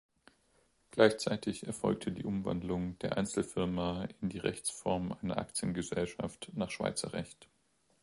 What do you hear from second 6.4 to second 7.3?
nach Schweizer